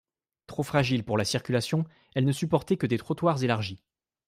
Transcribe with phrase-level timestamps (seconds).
[0.47, 3.83] Trop fragiles pour la circulation, elles ne supportaient que des trottoirs élargis.